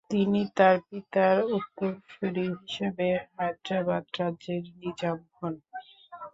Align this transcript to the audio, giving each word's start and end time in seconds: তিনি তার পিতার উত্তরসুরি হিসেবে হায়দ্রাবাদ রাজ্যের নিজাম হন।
তিনি 0.11 0.41
তার 0.57 0.75
পিতার 0.87 1.37
উত্তরসুরি 1.57 2.45
হিসেবে 2.57 3.07
হায়দ্রাবাদ 3.29 4.03
রাজ্যের 4.17 4.63
নিজাম 4.79 5.17
হন। 5.35 5.53